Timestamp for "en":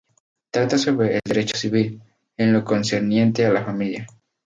2.35-2.53